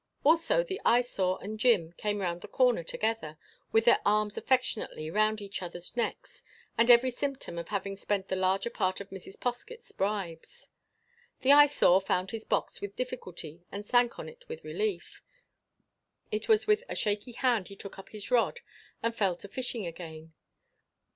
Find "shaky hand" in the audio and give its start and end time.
16.95-17.67